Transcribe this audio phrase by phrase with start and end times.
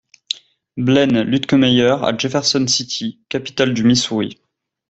[0.77, 4.41] Blaine Luetkemeyer à Jefferson City, capitale du Missouri.